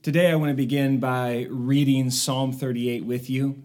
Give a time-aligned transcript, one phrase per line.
[0.00, 3.60] Today, I want to begin by reading Psalm 38 with you.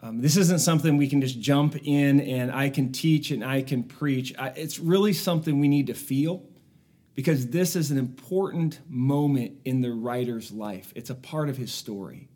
[0.00, 3.60] Um, this isn't something we can just jump in and I can teach and I
[3.60, 4.32] can preach.
[4.38, 6.42] I, it's really something we need to feel
[7.14, 10.94] because this is an important moment in the writer's life.
[10.96, 12.30] It's a part of his story.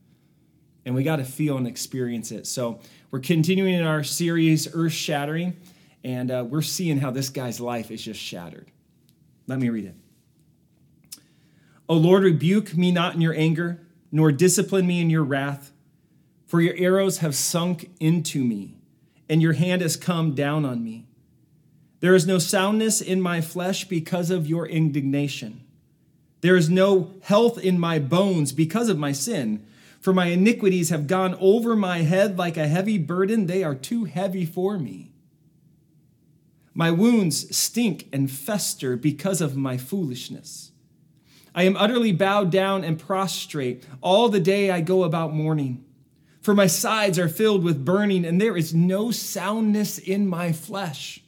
[0.85, 2.47] And we got to feel and experience it.
[2.47, 2.81] So,
[3.11, 5.57] we're continuing in our series, Earth Shattering,
[6.05, 8.71] and uh, we're seeing how this guy's life is just shattered.
[9.47, 9.95] Let me read it.
[11.89, 13.81] O Lord, rebuke me not in your anger,
[14.11, 15.73] nor discipline me in your wrath,
[16.47, 18.77] for your arrows have sunk into me,
[19.29, 21.07] and your hand has come down on me.
[22.01, 25.63] There is no soundness in my flesh because of your indignation.
[26.43, 29.67] There is no health in my bones because of my sin.
[30.01, 34.05] For my iniquities have gone over my head like a heavy burden, they are too
[34.05, 35.13] heavy for me.
[36.75, 40.73] My wounds stink and fester because of my foolishness.
[41.55, 43.85] I am utterly bowed down and prostrate.
[44.01, 45.85] All the day I go about mourning.
[46.41, 51.23] For my sides are filled with burning, and there is no soundness in my flesh.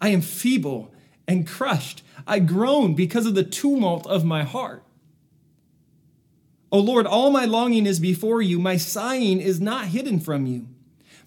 [0.00, 0.92] I am feeble
[1.28, 2.02] and crushed.
[2.26, 4.82] I groan because of the tumult of my heart.
[6.72, 8.58] O Lord, all my longing is before you.
[8.58, 10.66] My sighing is not hidden from you.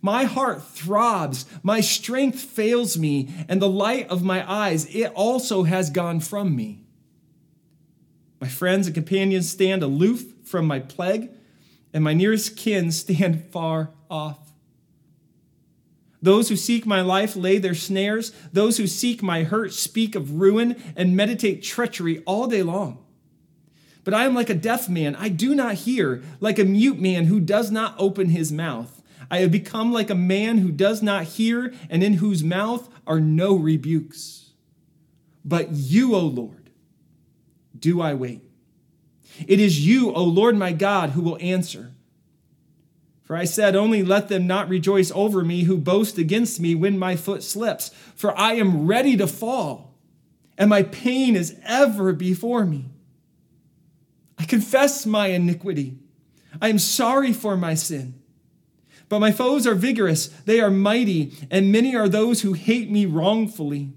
[0.02, 5.63] My heart throbs, my strength fails me, and the light of my eyes, it also
[5.63, 6.84] has gone from me.
[8.39, 11.31] My friends and companions stand aloof from my plague,
[11.94, 14.45] and my nearest kin stand far off.
[16.22, 18.31] Those who seek my life lay their snares.
[18.52, 23.06] Those who seek my hurt speak of ruin and meditate treachery all day long.
[24.03, 25.16] But I am like a deaf man.
[25.16, 29.03] I do not hear, like a mute man who does not open his mouth.
[29.30, 33.19] I have become like a man who does not hear and in whose mouth are
[33.19, 34.52] no rebukes.
[35.44, 36.64] But you, O Lord,
[37.86, 38.41] do I wait.
[39.47, 41.91] It is you, O Lord my God, who will answer.
[43.22, 46.97] For I said, Only let them not rejoice over me who boast against me when
[46.97, 49.94] my foot slips, for I am ready to fall,
[50.57, 52.90] and my pain is ever before me.
[54.40, 56.00] I confess my iniquity.
[56.59, 58.19] I am sorry for my sin.
[59.09, 63.06] But my foes are vigorous, they are mighty, and many are those who hate me
[63.06, 63.94] wrongfully.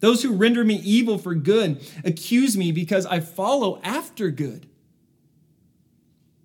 [0.00, 4.66] Those who render me evil for good accuse me because I follow after good.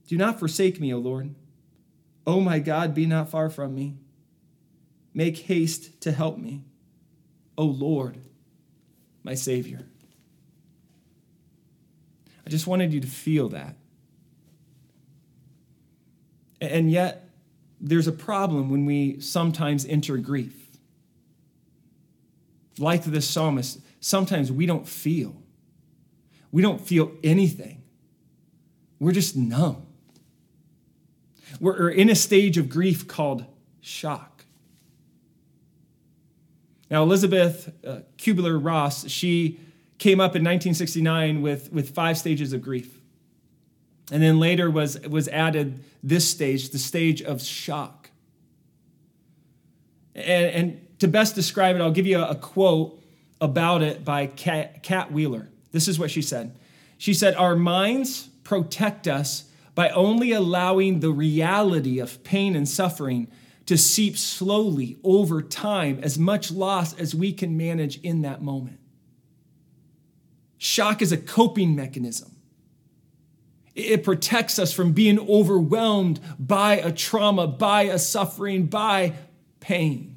[0.07, 1.35] Do not forsake me, O Lord.
[2.25, 3.95] O my God, be not far from me.
[5.13, 6.63] Make haste to help me.
[7.57, 8.17] O Lord,
[9.23, 9.85] my Savior.
[12.45, 13.75] I just wanted you to feel that.
[16.59, 17.29] And yet,
[17.79, 20.60] there's a problem when we sometimes enter grief.
[22.77, 25.35] Like this psalmist, sometimes we don't feel.
[26.51, 27.83] We don't feel anything.
[28.99, 29.87] We're just numb.
[31.59, 33.45] We're in a stage of grief called
[33.81, 34.45] shock.
[36.89, 39.59] Now, Elisabeth uh, Kubler Ross, she
[39.97, 42.99] came up in 1969 with, with five stages of grief.
[44.11, 48.09] And then later was, was added this stage, the stage of shock.
[50.13, 52.99] And, and to best describe it, I'll give you a, a quote
[53.41, 55.49] about it by Kat, Kat Wheeler.
[55.71, 56.55] This is what she said.
[56.99, 63.27] She said, Our minds protect us by only allowing the reality of pain and suffering
[63.65, 68.79] to seep slowly over time, as much loss as we can manage in that moment.
[70.59, 72.35] Shock is a coping mechanism.
[73.73, 79.13] It protects us from being overwhelmed by a trauma, by a suffering, by
[79.61, 80.10] pain.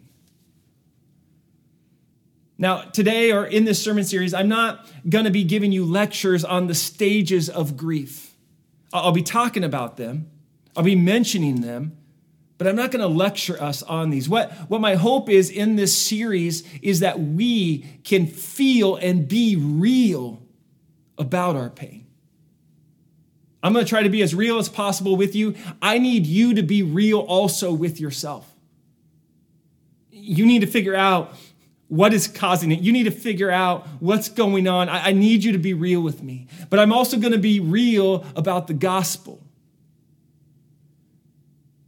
[2.57, 6.45] Now, today or in this sermon series, I'm not going to be giving you lectures
[6.45, 8.35] on the stages of grief.
[8.93, 10.31] I'll be talking about them,
[10.77, 11.97] I'll be mentioning them,
[12.59, 14.29] but I'm not going to lecture us on these.
[14.29, 19.57] What, what my hope is in this series is that we can feel and be
[19.57, 20.41] real
[21.19, 22.07] about our pain.
[23.65, 25.57] I'm going to try to be as real as possible with you.
[25.81, 28.49] I need you to be real also with yourself.
[30.11, 31.35] You need to figure out
[31.89, 32.81] what is causing it.
[32.81, 34.89] You need to figure out what's going on.
[34.89, 36.49] I, I need you to be real with me.
[36.71, 39.43] But I'm also going to be real about the gospel.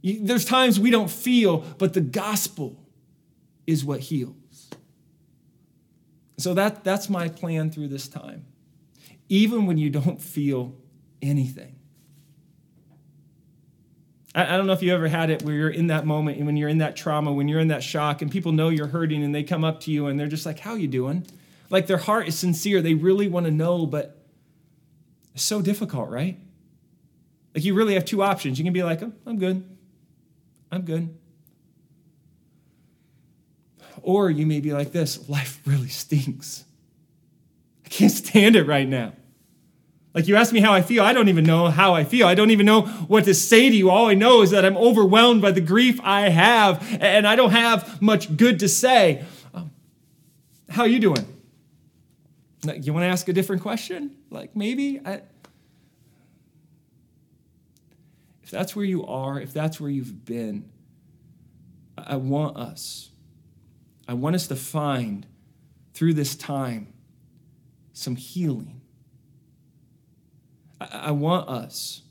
[0.01, 2.79] You, there's times we don't feel, but the gospel
[3.65, 4.69] is what heals.
[6.37, 8.45] So that, that's my plan through this time.
[9.27, 10.75] Even when you don't feel
[11.21, 11.76] anything.
[14.43, 16.57] I, don't know if you ever had it where you're in that moment and when
[16.57, 19.33] you're in that trauma, when you're in that shock, and people know you're hurting and
[19.33, 21.25] they come up to you and they're just like, How you doing?
[21.69, 22.81] Like their heart is sincere.
[22.81, 24.23] They really want to know, but
[25.33, 26.37] It's so difficult, right?
[27.57, 28.59] Like you really have two options.
[28.59, 29.67] You can be like, oh, I'm good.
[30.71, 31.17] I'm good.
[34.03, 36.65] Or you may be like this life really stinks.
[37.83, 39.13] I can't stand it right now.
[40.17, 42.25] Like you ask me how I feel, I don't even know how I feel.
[42.25, 43.91] I don't even know what to say to you.
[43.91, 47.51] All I know is that I'm overwhelmed by the grief I have, and I don't
[47.51, 49.23] have much good to say.
[49.53, 49.69] Um,
[50.69, 51.23] how are you doing?
[52.63, 54.15] You want to ask a different question?
[54.31, 55.21] Like maybe I,
[58.41, 60.67] if that's where you are, if that's where you've been,
[61.95, 63.11] I want us,
[64.07, 65.27] I want us to find
[65.93, 66.91] through this time
[67.93, 68.76] some healing
[70.79, 72.03] I want us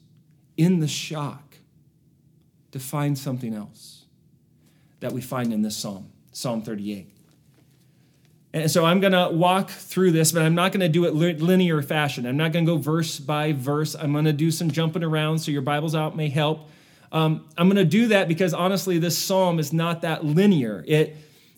[0.57, 1.57] in the shock
[2.73, 4.05] to find something else
[5.01, 7.13] that we find in this psalm, Psalm 38.
[8.53, 11.15] And so I'm going to walk through this, but I'm not going to do it
[11.15, 12.27] linear fashion.
[12.27, 13.95] I'm not going to go verse by verse.
[13.95, 16.71] I'm going to do some jumping around so your Bible's out may help.
[17.13, 20.83] Um, I'm going to do that because honestly, this psalm is not that linear.
[20.87, 21.17] It,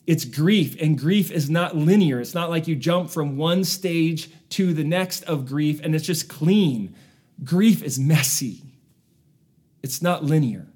[0.09, 2.19] it's grief, and grief is not linear.
[2.19, 6.07] It's not like you jump from one stage to the next of grief and it's
[6.07, 6.97] just clean.
[7.45, 8.63] Grief is messy,
[9.83, 10.67] it's not linear.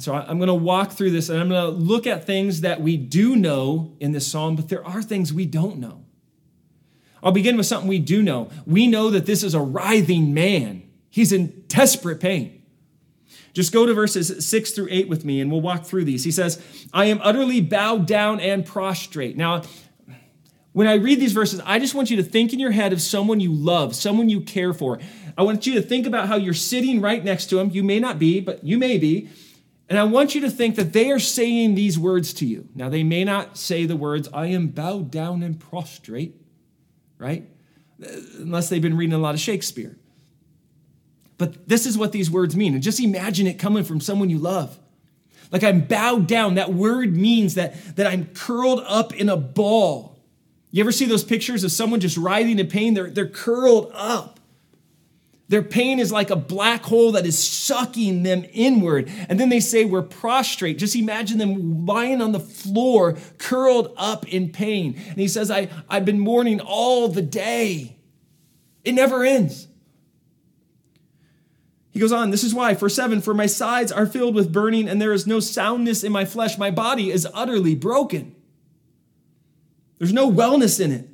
[0.00, 2.82] So I'm going to walk through this and I'm going to look at things that
[2.82, 6.04] we do know in this psalm, but there are things we don't know.
[7.22, 8.50] I'll begin with something we do know.
[8.66, 12.57] We know that this is a writhing man, he's in desperate pain.
[13.52, 16.24] Just go to verses six through eight with me and we'll walk through these.
[16.24, 16.62] He says,
[16.92, 19.36] I am utterly bowed down and prostrate.
[19.36, 19.62] Now,
[20.72, 23.02] when I read these verses, I just want you to think in your head of
[23.02, 25.00] someone you love, someone you care for.
[25.36, 27.70] I want you to think about how you're sitting right next to them.
[27.70, 29.28] You may not be, but you may be.
[29.88, 32.68] And I want you to think that they are saying these words to you.
[32.74, 36.36] Now, they may not say the words, I am bowed down and prostrate,
[37.16, 37.48] right?
[38.38, 39.96] Unless they've been reading a lot of Shakespeare.
[41.38, 42.74] But this is what these words mean.
[42.74, 44.78] And just imagine it coming from someone you love.
[45.50, 46.56] Like I'm bowed down.
[46.56, 50.18] That word means that, that I'm curled up in a ball.
[50.70, 52.94] You ever see those pictures of someone just writhing in pain?
[52.94, 54.38] They're, they're curled up.
[55.48, 59.10] Their pain is like a black hole that is sucking them inward.
[59.30, 60.76] And then they say we're prostrate.
[60.76, 65.00] Just imagine them lying on the floor, curled up in pain.
[65.08, 67.96] And he says, I, I've been mourning all the day.
[68.84, 69.68] It never ends.
[71.98, 74.88] He goes on, this is why, for 7 For my sides are filled with burning,
[74.88, 76.56] and there is no soundness in my flesh.
[76.56, 78.36] My body is utterly broken.
[79.98, 81.08] There's no wellness in it.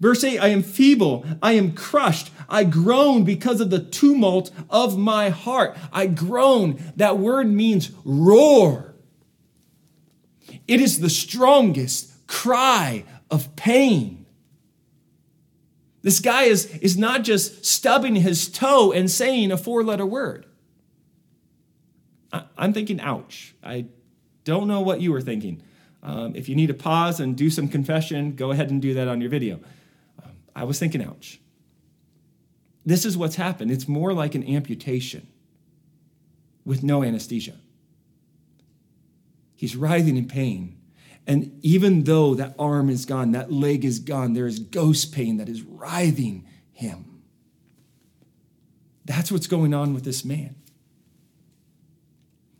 [0.00, 4.98] Verse 8 I am feeble, I am crushed, I groan because of the tumult of
[4.98, 5.78] my heart.
[5.92, 6.82] I groan.
[6.96, 8.96] That word means roar.
[10.66, 14.25] It is the strongest cry of pain.
[16.06, 20.46] This guy is, is not just stubbing his toe and saying a four letter word.
[22.32, 23.56] I, am thinking, ouch.
[23.60, 23.86] I
[24.44, 25.64] don't know what you were thinking.
[26.04, 29.08] Um, if you need to pause and do some confession, go ahead and do that
[29.08, 29.58] on your video.
[30.22, 31.40] Um, I was thinking, ouch.
[32.84, 33.72] This is what's happened.
[33.72, 35.26] It's more like an amputation
[36.64, 37.56] with no anesthesia.
[39.56, 40.78] He's writhing in pain
[41.26, 45.38] and even though that arm is gone, that leg is gone, there is ghost pain
[45.38, 47.22] that is writhing him.
[49.04, 50.54] That's what's going on with this man.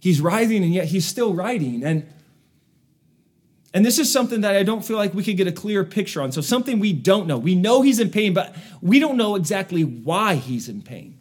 [0.00, 1.84] He's writhing and yet he's still writing.
[1.84, 2.08] And,
[3.72, 6.22] and this is something that I don't feel like we could get a clear picture
[6.22, 6.32] on.
[6.32, 7.38] So, something we don't know.
[7.38, 11.18] We know he's in pain, but we don't know exactly why he's in pain.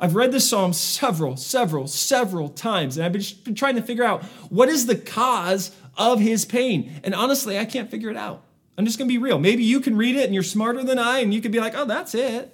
[0.00, 4.24] I've read this psalm several, several, several times, and I've been, trying to figure out
[4.50, 7.00] what is the cause of his pain.
[7.04, 8.42] And honestly, I can't figure it out.
[8.76, 9.38] I'm just going to be real.
[9.38, 11.74] Maybe you can read it and you're smarter than I, and you could be like,
[11.76, 12.52] oh, that's it.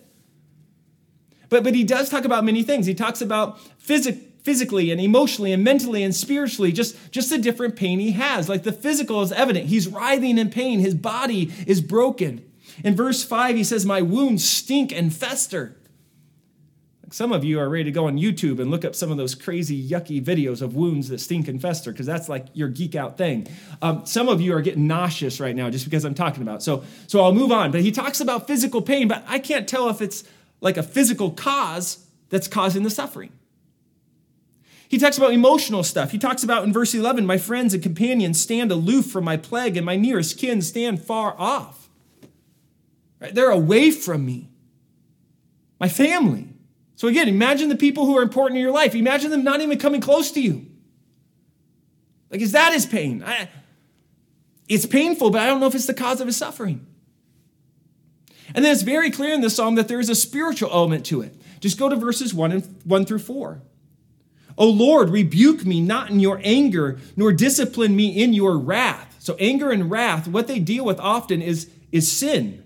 [1.49, 2.87] But, but he does talk about many things.
[2.87, 7.77] He talks about phys- physically and emotionally and mentally and spiritually, just, just the different
[7.77, 8.49] pain he has.
[8.49, 9.67] Like the physical is evident.
[9.67, 12.45] He's writhing in pain, his body is broken.
[12.85, 15.77] In verse 5, he says, My wounds stink and fester.
[17.13, 19.35] Some of you are ready to go on YouTube and look up some of those
[19.35, 23.19] crazy, yucky videos of wounds that stink and fester, because that's like your geek out
[23.19, 23.49] thing.
[23.83, 26.63] Um, some of you are getting nauseous right now just because I'm talking about.
[26.63, 27.73] So, so I'll move on.
[27.73, 30.23] But he talks about physical pain, but I can't tell if it's
[30.61, 33.33] like a physical cause that's causing the suffering.
[34.89, 36.13] He talks about emotional stuff.
[36.13, 39.77] He talks about in verse 11, my friends and companions stand aloof from my plague,
[39.77, 41.89] and my nearest kin stand far off.
[43.21, 43.35] Right?
[43.35, 44.49] They're away from me.
[45.81, 46.50] My family.
[47.01, 48.95] So again, imagine the people who are important in your life.
[48.95, 50.67] Imagine them not even coming close to you.
[52.29, 53.23] Like, is that his pain?
[53.25, 53.49] I,
[54.69, 56.87] it's painful, but I don't know if it's the cause of his suffering.
[58.55, 61.23] And then it's very clear in this psalm that there is a spiritual element to
[61.23, 61.41] it.
[61.61, 63.63] Just go to verses 1 and 1 through 4.
[64.59, 69.17] O Lord, rebuke me not in your anger, nor discipline me in your wrath.
[69.21, 72.63] So anger and wrath, what they deal with often is, is sin.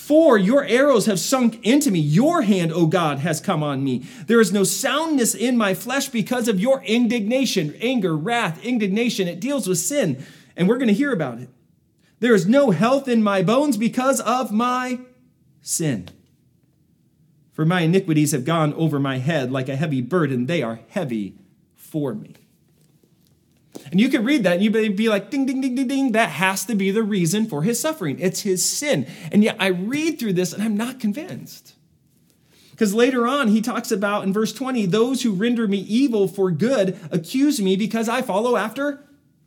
[0.00, 2.00] For your arrows have sunk into me.
[2.00, 3.98] Your hand, O God, has come on me.
[4.26, 9.28] There is no soundness in my flesh because of your indignation, anger, wrath, indignation.
[9.28, 10.24] It deals with sin,
[10.56, 11.48] and we're going to hear about it.
[12.18, 15.00] There is no health in my bones because of my
[15.60, 16.08] sin.
[17.52, 20.46] For my iniquities have gone over my head like a heavy burden.
[20.46, 21.36] They are heavy
[21.76, 22.34] for me.
[23.90, 26.12] And you could read that and you'd be like, ding, ding, ding, ding, ding.
[26.12, 28.18] That has to be the reason for his suffering.
[28.18, 29.06] It's his sin.
[29.30, 31.74] And yet I read through this and I'm not convinced.
[32.70, 36.50] Because later on, he talks about in verse 20, those who render me evil for
[36.50, 39.04] good accuse me because I follow after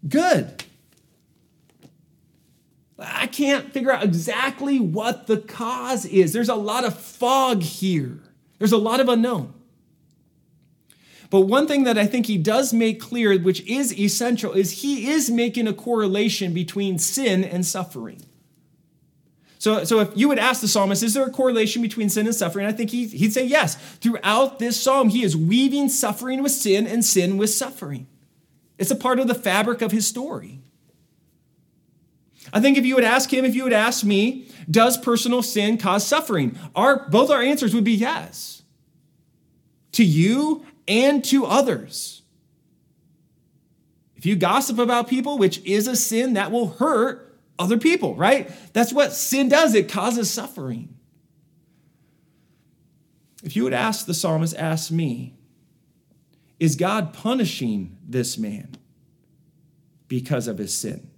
[0.07, 0.63] good.
[2.99, 6.31] I can't figure out exactly what the cause is.
[6.31, 8.19] There's a lot of fog here,
[8.59, 9.53] there's a lot of unknown.
[11.33, 15.09] But one thing that I think he does make clear, which is essential, is he
[15.09, 18.21] is making a correlation between sin and suffering.
[19.57, 22.35] So, so if you would ask the psalmist, is there a correlation between sin and
[22.35, 22.67] suffering?
[22.67, 23.77] I think he, he'd say yes.
[23.99, 28.05] Throughout this psalm, he is weaving suffering with sin and sin with suffering.
[28.77, 30.59] It's a part of the fabric of his story.
[32.53, 35.79] I think if you would ask him, if you would ask me, does personal sin
[35.79, 36.59] cause suffering?
[36.75, 38.61] Our, both our answers would be yes.
[39.93, 42.21] To you and to others.
[44.15, 48.49] If you gossip about people, which is a sin, that will hurt other people, right?
[48.73, 50.95] That's what sin does, it causes suffering.
[53.43, 55.35] If you would ask the psalmist, ask me,
[56.59, 58.75] is God punishing this man
[60.07, 61.09] because of his sin?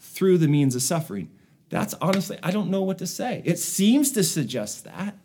[0.00, 1.30] through the means of suffering.
[1.68, 3.42] That's honestly, I don't know what to say.
[3.44, 5.16] It seems to suggest that,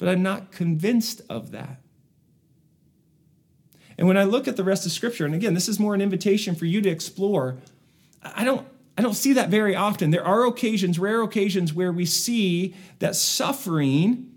[0.00, 1.80] but I'm not convinced of that.
[3.96, 6.00] And when I look at the rest of Scripture, and again, this is more an
[6.00, 7.58] invitation for you to explore,
[8.22, 8.66] I don't,
[8.96, 10.10] I don't see that very often.
[10.10, 14.32] There are occasions, rare occasions, where we see that suffering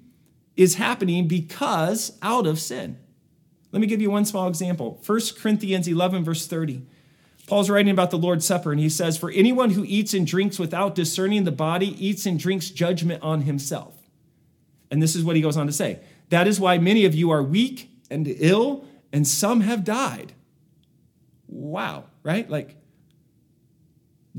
[0.58, 2.98] is happening because out of sin.
[3.72, 5.02] Let me give you one small example.
[5.06, 6.86] 1 Corinthians 11, verse 30.
[7.48, 10.60] Paul's writing about the Lord's Supper, and he says, For anyone who eats and drinks
[10.60, 13.93] without discerning the body eats and drinks judgment on himself.
[14.94, 17.32] And this is what he goes on to say That is why many of you
[17.32, 20.34] are weak and ill, and some have died.
[21.48, 22.48] Wow, right?
[22.48, 22.76] Like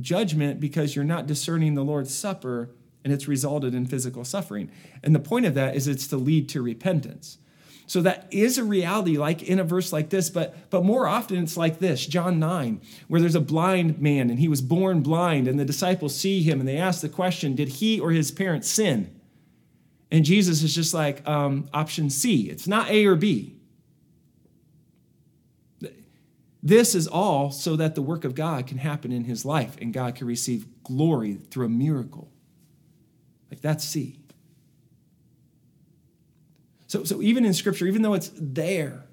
[0.01, 2.71] judgment because you're not discerning the Lord's Supper,
[3.03, 4.71] and it's resulted in physical suffering.
[5.03, 7.39] And the point of that is it's to lead to repentance.
[7.89, 11.43] So that is a reality, like in a verse like this, but, but more often
[11.43, 15.49] it's like this John 9, where there's a blind man and he was born blind,
[15.49, 18.71] and the disciples see him and they ask the question Did he or his parents
[18.71, 19.14] sin?
[20.15, 22.49] And Jesus is just like, um, option C.
[22.49, 23.57] It's not A or B.
[26.63, 29.93] This is all so that the work of God can happen in his life and
[29.93, 32.31] God can receive glory through a miracle.
[33.51, 34.21] Like that's C.
[36.87, 39.04] So, so even in Scripture, even though it's there,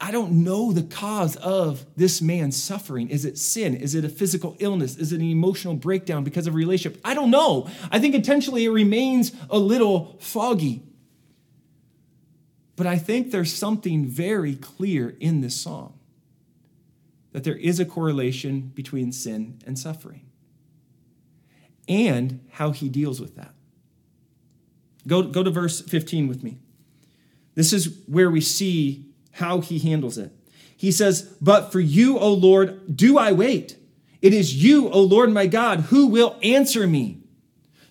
[0.00, 3.08] I don't know the cause of this man's suffering.
[3.08, 3.74] Is it sin?
[3.74, 4.96] Is it a physical illness?
[4.96, 7.00] Is it an emotional breakdown because of a relationship?
[7.04, 7.68] I don't know.
[7.90, 10.82] I think intentionally it remains a little foggy.
[12.76, 15.98] But I think there's something very clear in this song
[17.32, 20.26] that there is a correlation between sin and suffering
[21.88, 23.54] and how he deals with that.
[25.08, 26.58] Go, go to verse 15 with me.
[27.54, 30.32] This is where we see how he handles it.
[30.76, 33.76] He says, But for you, O Lord, do I wait.
[34.20, 37.18] It is you, O Lord my God, who will answer me.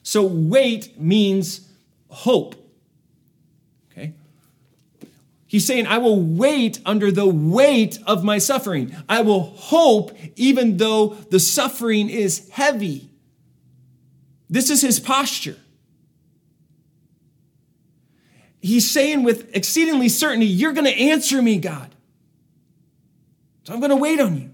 [0.04, 1.70] So wait means
[2.10, 2.56] hope.
[3.92, 4.14] Okay?
[5.46, 8.96] He's saying, I will wait under the weight of my suffering.
[9.10, 13.10] I will hope even though the suffering is heavy.
[14.50, 15.58] This is his posture
[18.62, 21.94] he's saying with exceedingly certainty, You're going to answer me, God.
[23.64, 24.52] So I'm going to wait on you.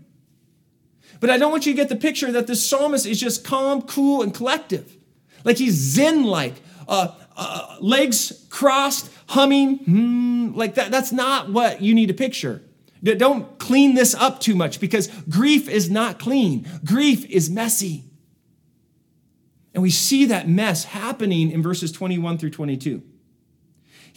[1.20, 3.82] But I don't want you to get the picture that this psalmist is just calm,
[3.82, 4.96] cool, and collective.
[5.44, 6.56] Like he's zen like,
[6.88, 10.92] uh, uh, legs crossed, humming, hmm, like that.
[10.92, 12.62] That's not what you need to picture.
[13.04, 18.04] Don't clean this up too much because grief is not clean, grief is messy.
[19.74, 23.04] And we see that mess happening in verses 21 through 22.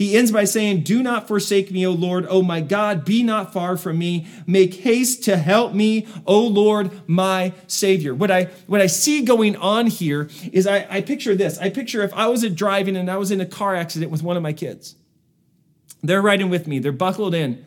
[0.00, 2.24] He ends by saying, Do not forsake me, O Lord.
[2.30, 4.26] O my God, be not far from me.
[4.46, 8.14] Make haste to help me, O Lord, my Savior.
[8.14, 11.58] What I, what I see going on here is I, I picture this.
[11.58, 14.38] I picture if I was driving and I was in a car accident with one
[14.38, 14.94] of my kids.
[16.02, 17.62] They're riding with me, they're buckled in.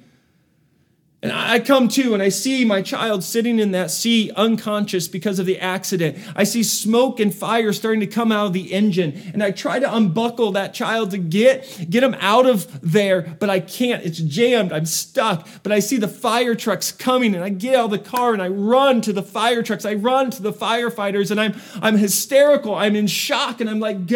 [1.24, 5.40] And I come to and I see my child sitting in that seat unconscious because
[5.40, 6.18] of the accident.
[6.36, 9.32] I see smoke and fire starting to come out of the engine.
[9.34, 13.50] And I try to unbuckle that child to get, get him out of there, but
[13.50, 14.04] I can't.
[14.04, 14.74] It's jammed.
[14.74, 15.48] I'm stuck.
[15.64, 18.42] But I see the fire trucks coming and I get out of the car and
[18.42, 19.86] I run to the fire trucks.
[19.86, 22.76] I run to the firefighters and I'm, I'm hysterical.
[22.76, 24.08] I'm in shock and I'm like,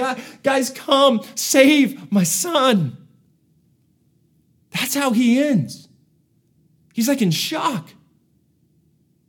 [0.43, 2.97] guys, come save my son.
[4.71, 5.86] That's how he ends.
[6.97, 7.89] He's like in shock.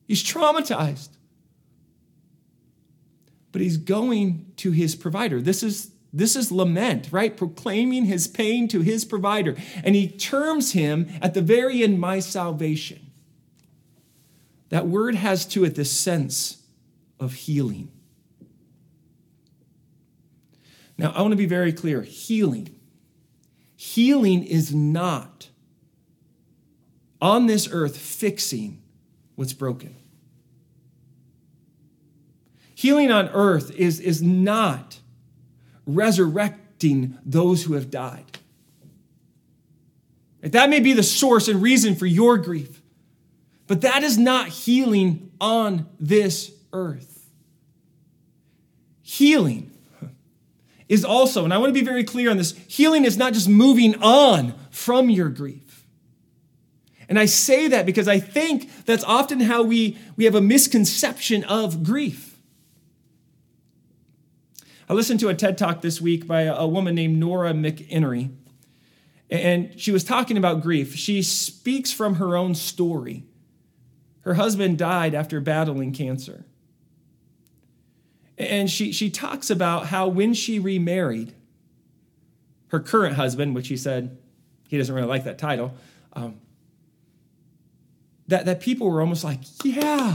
[0.06, 1.10] He's traumatized.
[3.52, 5.42] But he's going to his provider.
[5.42, 7.36] This is this is lament, right?
[7.36, 9.54] Proclaiming his pain to his provider.
[9.84, 13.10] And he terms him at the very end, my salvation.
[14.70, 16.62] That word has to it this sense
[17.20, 17.92] of healing.
[20.96, 22.74] Now, I want to be very clear healing.
[23.76, 25.50] Healing is not
[27.20, 28.82] on this earth fixing
[29.34, 29.94] what's broken.
[32.74, 35.00] Healing on earth is, is not
[35.86, 38.38] resurrecting those who have died.
[40.40, 42.80] That may be the source and reason for your grief,
[43.66, 47.28] but that is not healing on this earth.
[49.02, 49.72] Healing
[50.88, 53.48] is also, and I want to be very clear on this healing is not just
[53.48, 55.67] moving on from your grief.
[57.08, 61.42] And I say that because I think that's often how we, we have a misconception
[61.44, 62.38] of grief.
[64.88, 68.30] I listened to a TED talk this week by a, woman named Nora McInerny,
[69.30, 70.94] and she was talking about grief.
[70.94, 73.24] She speaks from her own story.
[74.22, 76.46] Her husband died after battling cancer.
[78.38, 81.34] And she, she talks about how when she remarried,
[82.68, 84.16] her current husband, which he said
[84.68, 85.74] he doesn't really like that title,
[86.14, 86.40] um,
[88.28, 90.14] that, that people were almost like, yeah,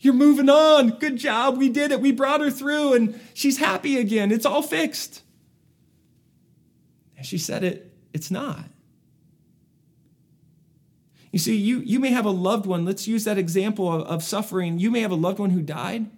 [0.00, 0.90] you're moving on.
[0.98, 1.58] Good job.
[1.58, 2.00] We did it.
[2.00, 4.32] We brought her through and she's happy again.
[4.32, 5.22] It's all fixed.
[7.16, 8.64] And she said it, it's not.
[11.30, 12.84] You see, you, you may have a loved one.
[12.84, 14.78] Let's use that example of, of suffering.
[14.78, 16.10] You may have a loved one who died.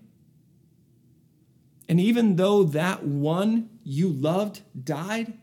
[1.89, 5.35] And even though that one you loved died,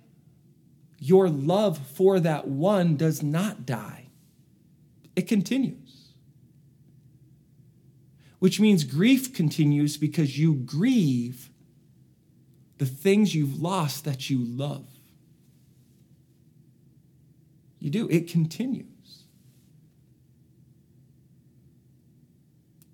[1.00, 4.08] your love for that one does not die.
[5.16, 5.81] It continues
[8.42, 11.52] which means grief continues because you grieve
[12.80, 14.88] the things you've lost that you love.
[17.78, 18.88] You do, it continues.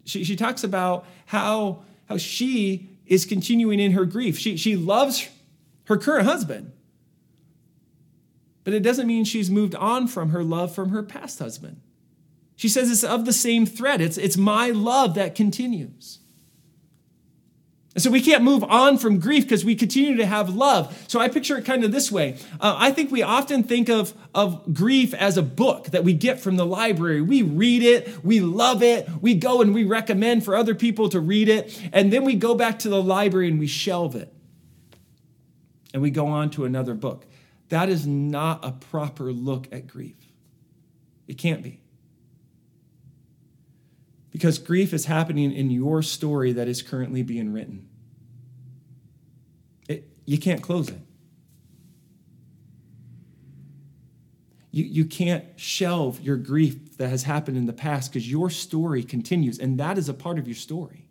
[0.03, 4.37] She, she talks about how, how she is continuing in her grief.
[4.37, 5.29] She, she loves
[5.85, 6.73] her current husband,
[8.65, 11.79] but it doesn't mean she's moved on from her love from her past husband.
[12.57, 14.01] She says it's of the same thread.
[14.01, 16.19] It's, it's my love that continues.
[17.93, 21.05] And so we can't move on from grief because we continue to have love.
[21.07, 22.37] So I picture it kind of this way.
[22.59, 26.39] Uh, I think we often think of, of grief as a book that we get
[26.39, 27.21] from the library.
[27.21, 31.19] We read it, we love it, we go and we recommend for other people to
[31.19, 34.31] read it, and then we go back to the library and we shelve it.
[35.93, 37.25] And we go on to another book.
[37.69, 40.17] That is not a proper look at grief.
[41.27, 41.81] It can't be.
[44.37, 47.89] Because grief is happening in your story that is currently being written.
[49.89, 50.99] It, you can't close it.
[54.69, 59.01] You, you can't shelve your grief that has happened in the past because your story
[59.01, 61.07] continues, and that is a part of your story.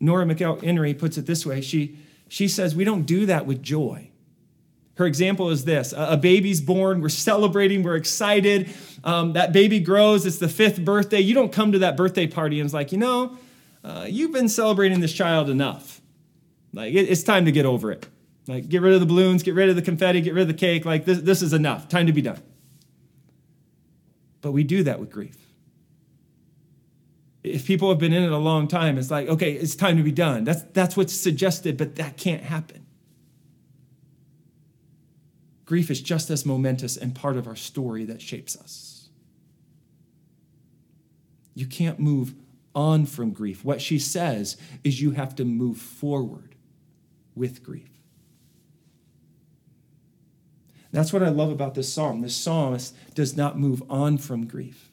[0.00, 4.10] Nora McInerny puts it this way she, she says, We don't do that with joy.
[4.96, 8.70] Her example is this a baby's born, we're celebrating, we're excited.
[9.02, 11.20] Um, that baby grows, it's the fifth birthday.
[11.20, 13.36] You don't come to that birthday party and it's like, you know,
[13.82, 16.00] uh, you've been celebrating this child enough.
[16.72, 18.06] Like, it, it's time to get over it.
[18.46, 20.54] Like, get rid of the balloons, get rid of the confetti, get rid of the
[20.54, 20.84] cake.
[20.84, 21.88] Like, this, this is enough.
[21.88, 22.40] Time to be done.
[24.40, 25.36] But we do that with grief.
[27.42, 30.02] If people have been in it a long time, it's like, okay, it's time to
[30.02, 30.44] be done.
[30.44, 32.83] That's, that's what's suggested, but that can't happen.
[35.64, 39.08] Grief is just as momentous and part of our story that shapes us.
[41.54, 42.34] You can't move
[42.74, 43.64] on from grief.
[43.64, 46.54] What she says is you have to move forward
[47.34, 47.88] with grief.
[50.90, 52.20] That's what I love about this psalm.
[52.20, 54.92] This psalmist does not move on from grief.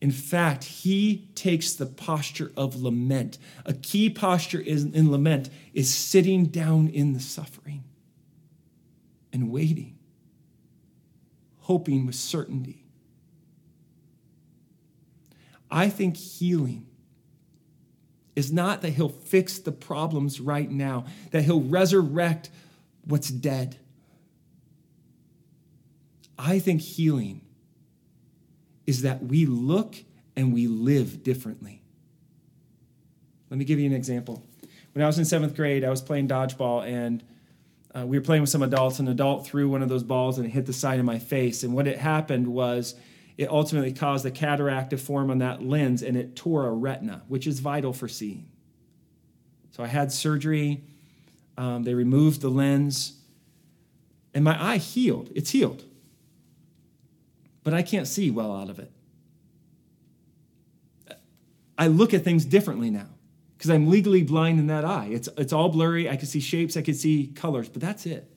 [0.00, 3.38] In fact, he takes the posture of lament.
[3.64, 7.84] A key posture in lament is sitting down in the suffering
[9.32, 9.98] and waiting,
[11.62, 12.84] hoping with certainty.
[15.70, 16.86] I think healing
[18.34, 22.50] is not that he'll fix the problems right now, that he'll resurrect
[23.04, 23.76] what's dead.
[26.38, 27.42] I think healing
[28.86, 29.96] is that we look
[30.36, 31.82] and we live differently.
[33.50, 34.42] Let me give you an example.
[34.92, 37.22] When I was in seventh grade, I was playing dodgeball and
[37.94, 38.98] uh, we were playing with some adults.
[38.98, 41.18] And an adult threw one of those balls and it hit the side of my
[41.18, 41.62] face.
[41.62, 42.94] And what had happened was
[43.36, 47.22] it ultimately caused a cataract to form on that lens and it tore a retina,
[47.28, 48.48] which is vital for seeing.
[49.72, 50.84] So I had surgery.
[51.56, 53.18] Um, they removed the lens
[54.34, 55.30] and my eye healed.
[55.34, 55.84] It's healed
[57.64, 58.90] but I can't see well out of it.
[61.78, 63.08] I look at things differently now
[63.62, 65.06] because I'm legally blind in that eye.
[65.12, 66.10] It's, it's all blurry.
[66.10, 68.28] I can see shapes, I can see colors, but that's it.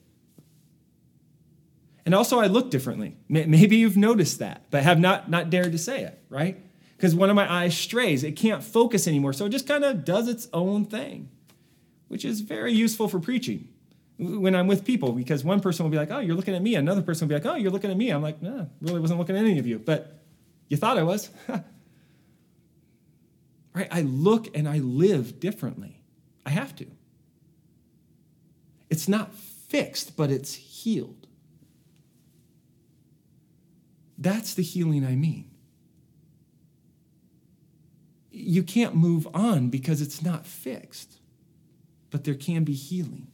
[2.04, 3.16] And also, I look differently.
[3.28, 6.64] Maybe you've noticed that, but have not, not dared to say it, right?
[6.96, 8.22] Because one of my eyes strays.
[8.22, 9.32] It can't focus anymore.
[9.32, 11.28] So it just kind of does its own thing,
[12.06, 13.66] which is very useful for preaching
[14.18, 16.76] when I'm with people because one person will be like, "Oh, you're looking at me."
[16.76, 19.18] Another person will be like, "Oh, you're looking at me." I'm like, "No, really wasn't
[19.18, 20.22] looking at any of you, but
[20.68, 21.30] you thought I was."
[23.76, 23.88] right?
[23.90, 26.02] I look and I live differently.
[26.46, 26.86] I have to.
[28.88, 31.26] It's not fixed, but it's healed.
[34.16, 35.50] That's the healing I mean.
[38.30, 41.20] You can't move on because it's not fixed,
[42.10, 43.26] but there can be healing.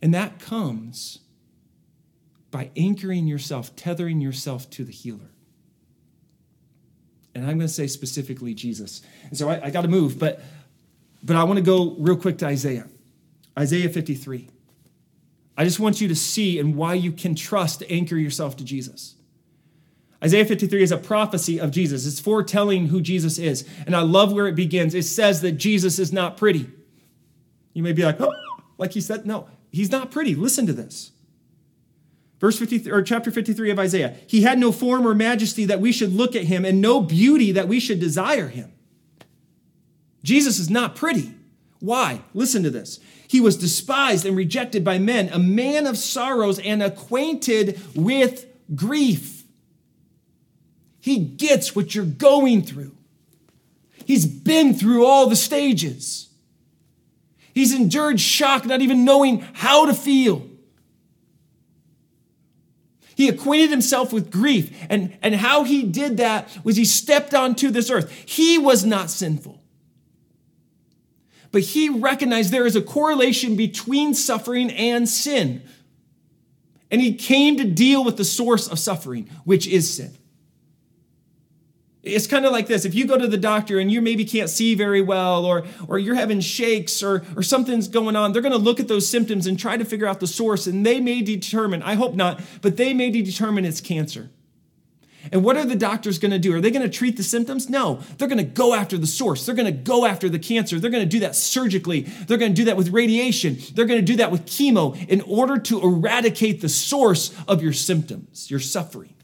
[0.00, 1.18] And that comes
[2.52, 5.30] by anchoring yourself, tethering yourself to the healer.
[7.40, 9.00] And I'm going to say specifically Jesus.
[9.24, 10.42] And so I, I got to move, but,
[11.22, 12.86] but I want to go real quick to Isaiah.
[13.58, 14.48] Isaiah 53.
[15.56, 18.64] I just want you to see and why you can trust to anchor yourself to
[18.64, 19.14] Jesus.
[20.22, 22.06] Isaiah 53 is a prophecy of Jesus.
[22.06, 23.66] It's foretelling who Jesus is.
[23.86, 24.94] And I love where it begins.
[24.94, 26.70] It says that Jesus is not pretty.
[27.72, 28.34] You may be like, oh,
[28.76, 30.34] like he said, no, He's not pretty.
[30.34, 31.12] Listen to this.
[32.40, 34.16] Verse 50 or chapter 53 of Isaiah.
[34.26, 37.52] He had no form or majesty that we should look at him and no beauty
[37.52, 38.72] that we should desire him.
[40.22, 41.34] Jesus is not pretty.
[41.80, 42.22] Why?
[42.34, 42.98] Listen to this.
[43.28, 49.44] He was despised and rejected by men, a man of sorrows and acquainted with grief.
[51.00, 52.96] He gets what you're going through.
[54.04, 56.28] He's been through all the stages.
[57.54, 60.49] He's endured shock, not even knowing how to feel.
[63.20, 64.74] He acquainted himself with grief.
[64.88, 68.10] And, and how he did that was he stepped onto this earth.
[68.24, 69.60] He was not sinful.
[71.52, 75.60] But he recognized there is a correlation between suffering and sin.
[76.90, 80.16] And he came to deal with the source of suffering, which is sin.
[82.02, 82.86] It's kind of like this.
[82.86, 85.98] If you go to the doctor and you maybe can't see very well, or, or
[85.98, 89.46] you're having shakes, or, or something's going on, they're going to look at those symptoms
[89.46, 92.78] and try to figure out the source, and they may determine, I hope not, but
[92.78, 94.30] they may determine it's cancer.
[95.30, 96.54] And what are the doctors going to do?
[96.54, 97.68] Are they going to treat the symptoms?
[97.68, 99.44] No, they're going to go after the source.
[99.44, 100.80] They're going to go after the cancer.
[100.80, 102.00] They're going to do that surgically.
[102.00, 103.58] They're going to do that with radiation.
[103.74, 107.74] They're going to do that with chemo in order to eradicate the source of your
[107.74, 109.14] symptoms, your suffering.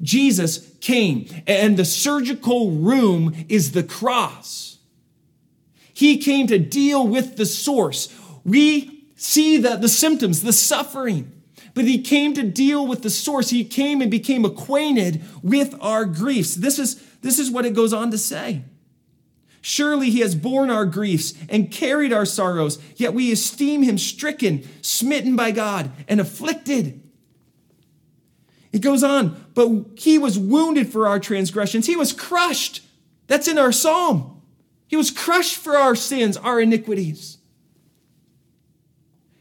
[0.00, 4.78] Jesus came, and the surgical room is the cross.
[5.92, 8.14] He came to deal with the source.
[8.44, 11.32] We see the, the symptoms, the suffering,
[11.74, 13.50] but he came to deal with the source.
[13.50, 16.54] He came and became acquainted with our griefs.
[16.54, 18.62] This is, this is what it goes on to say.
[19.60, 24.66] Surely he has borne our griefs and carried our sorrows, yet we esteem him stricken,
[24.82, 27.02] smitten by God, and afflicted.
[28.72, 31.86] It goes on, but he was wounded for our transgressions.
[31.86, 32.82] He was crushed.
[33.26, 34.42] That's in our psalm.
[34.86, 37.38] He was crushed for our sins, our iniquities.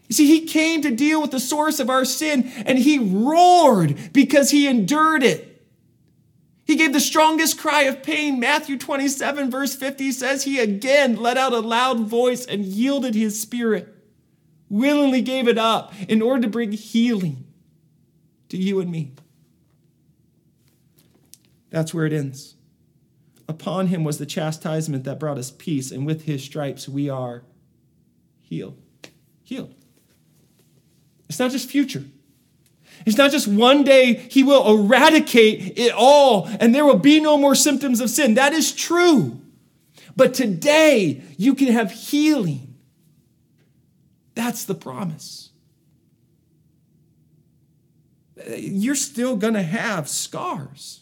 [0.07, 4.13] You see, he came to deal with the source of our sin and he roared
[4.13, 5.65] because he endured it.
[6.65, 8.39] He gave the strongest cry of pain.
[8.39, 13.39] Matthew 27, verse 50 says he again let out a loud voice and yielded his
[13.39, 13.93] spirit,
[14.69, 17.46] willingly gave it up in order to bring healing
[18.49, 19.13] to you and me.
[21.69, 22.55] That's where it ends.
[23.49, 27.43] Upon him was the chastisement that brought us peace, and with his stripes we are
[28.41, 28.77] healed.
[29.43, 29.73] Healed.
[31.29, 32.03] It's not just future.
[33.05, 37.37] It's not just one day he will eradicate it all and there will be no
[37.37, 38.33] more symptoms of sin.
[38.33, 39.39] That is true.
[40.15, 42.75] But today you can have healing.
[44.33, 45.51] That's the promise.
[48.45, 51.01] You're still going to have scars.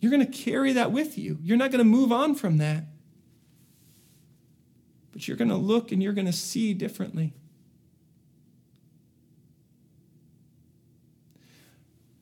[0.00, 1.38] You're going to carry that with you.
[1.42, 2.84] You're not going to move on from that.
[5.12, 7.32] But you're going to look and you're going to see differently.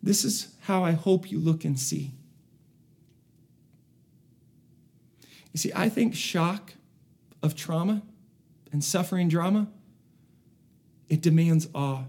[0.03, 2.13] This is how I hope you look and see.
[5.53, 6.75] You see, I think shock
[7.43, 8.03] of trauma
[8.71, 9.69] and suffering drama,
[11.09, 12.05] it demands awe.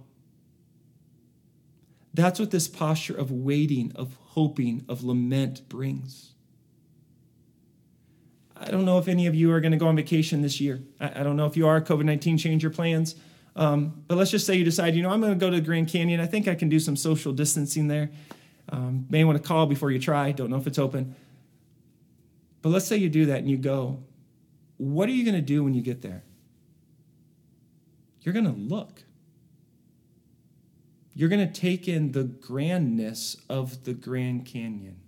[2.13, 6.31] That's what this posture of waiting, of hoping, of lament brings.
[8.55, 10.81] I don't know if any of you are going to go on vacation this year.
[10.99, 11.81] I, don't know if you are.
[11.81, 13.15] COVID 19 change your plans.
[13.55, 15.61] Um, but let's just say you decide, you know, I'm going to go to the
[15.61, 16.19] Grand Canyon.
[16.21, 18.11] I think I can do some social distancing there.
[18.69, 20.31] Um, may want to call before you try.
[20.31, 21.15] Don't know if it's open.
[22.61, 24.03] But let's say you do that and you go.
[24.77, 26.23] What are you going to do when you get there?
[28.25, 29.03] You're going to look.
[31.13, 34.99] You're going to take in the grandness of the Grand Canyon.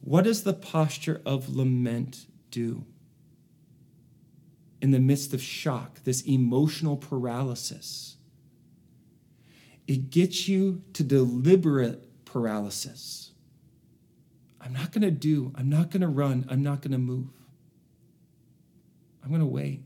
[0.00, 2.84] What does the posture of lament do?
[4.80, 8.16] In the midst of shock, this emotional paralysis,
[9.88, 13.32] it gets you to deliberate paralysis.
[14.60, 17.30] I'm not going to do, I'm not going to run, I'm not going to move.
[19.22, 19.82] I'm going to wait.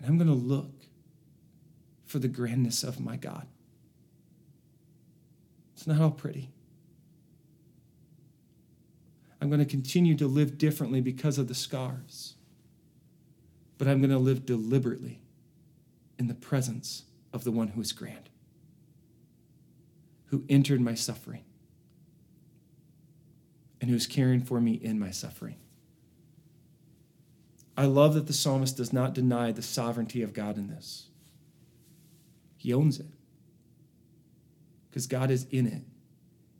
[0.00, 0.72] And I'm going to look
[2.06, 3.46] for the grandness of my God.
[5.74, 6.50] It's not all pretty.
[9.40, 12.34] I'm going to continue to live differently because of the scars,
[13.78, 15.22] but I'm going to live deliberately
[16.18, 18.28] in the presence of the one who is grand,
[20.26, 21.44] who entered my suffering,
[23.80, 25.56] and who is caring for me in my suffering.
[27.80, 31.08] I love that the psalmist does not deny the sovereignty of God in this.
[32.58, 33.06] He owns it.
[34.90, 35.80] Because God is in it,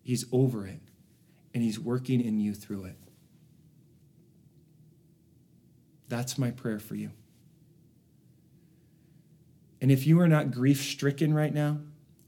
[0.03, 0.81] He's over it,
[1.53, 2.97] and He's working in you through it.
[6.09, 7.11] That's my prayer for you.
[9.83, 11.81] And if you are not grief stricken right now,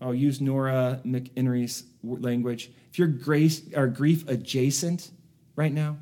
[0.02, 2.70] I'll use Nora McInerny's language.
[2.90, 5.10] If you're grace or grief adjacent
[5.56, 5.96] right now,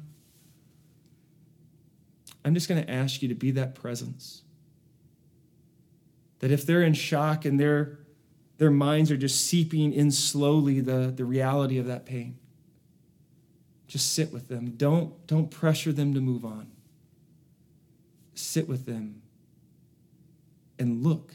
[2.44, 4.42] I'm just going to ask you to be that presence
[6.40, 7.98] that if they're in shock and their,
[8.58, 12.38] their minds are just seeping in slowly the, the reality of that pain,
[13.86, 14.72] just sit with them.
[14.76, 16.70] Don't, don't pressure them to move on.
[18.34, 19.20] Sit with them
[20.78, 21.34] and look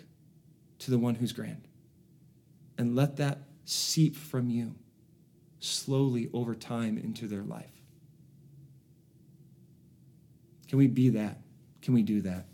[0.79, 1.67] to the one who's grand.
[2.77, 4.75] And let that seep from you
[5.59, 7.74] slowly over time into their life.
[10.67, 11.39] Can we be that?
[11.81, 12.45] Can we do that?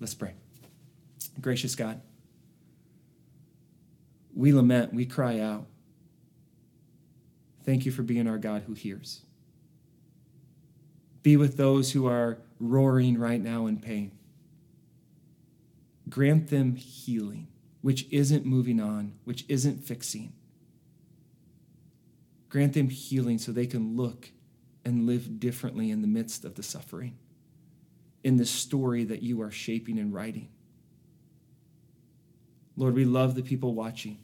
[0.00, 0.34] Let's pray.
[1.40, 2.00] Gracious God,
[4.34, 5.66] we lament, we cry out.
[7.64, 9.22] Thank you for being our God who hears.
[11.22, 14.12] Be with those who are roaring right now in pain.
[16.08, 17.48] Grant them healing,
[17.82, 20.32] which isn't moving on, which isn't fixing.
[22.48, 24.30] Grant them healing so they can look
[24.84, 27.18] and live differently in the midst of the suffering,
[28.28, 30.50] in the story that you are shaping and writing.
[32.76, 34.18] Lord, we love the people watching,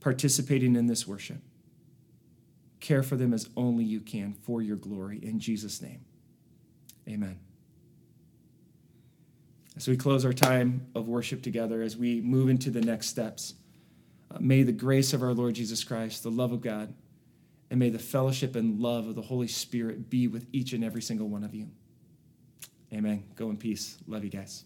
[0.00, 1.38] participating in this worship.
[2.80, 5.18] Care for them as only you can for your glory.
[5.22, 6.04] In Jesus' name,
[7.08, 7.38] amen.
[9.78, 13.54] As we close our time of worship together, as we move into the next steps,
[14.30, 16.92] uh, may the grace of our Lord Jesus Christ, the love of God,
[17.70, 21.00] and may the fellowship and love of the Holy Spirit be with each and every
[21.00, 21.70] single one of you.
[22.94, 23.24] Amen.
[23.34, 23.98] Go in peace.
[24.06, 24.64] Love you guys.